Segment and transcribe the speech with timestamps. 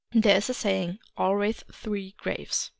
[0.13, 0.97] There is a saying.
[1.15, 2.69] Al ways three graves.